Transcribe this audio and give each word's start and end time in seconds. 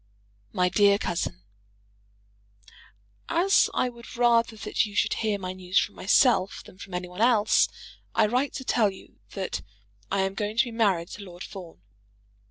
MY 0.51 0.69
DEAR 0.69 0.97
COUSIN, 0.97 1.43
As 3.29 3.69
I 3.71 3.87
would 3.87 4.17
rather 4.17 4.57
that 4.57 4.83
you 4.83 4.95
should 4.95 5.13
hear 5.13 5.37
my 5.37 5.53
news 5.53 5.77
from 5.77 5.93
myself 5.93 6.63
than 6.65 6.79
from 6.79 6.95
any 6.95 7.07
one 7.07 7.21
else, 7.21 7.67
I 8.15 8.25
write 8.25 8.53
to 8.53 8.63
tell 8.63 8.89
you 8.89 9.19
that 9.35 9.61
I 10.11 10.21
am 10.21 10.33
going 10.33 10.57
to 10.57 10.63
be 10.65 10.71
married 10.71 11.09
to 11.09 11.23
Lord 11.23 11.43
Fawn. 11.43 11.83